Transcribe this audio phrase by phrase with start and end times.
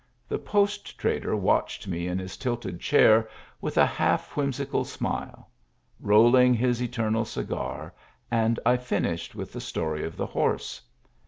[0.27, 3.29] The post trader watched me in his tilted chair,
[3.61, 5.51] with a half whim sical smile,
[5.99, 7.93] rolling his eternal cigar,
[8.31, 10.81] and I finished with the story of the horse.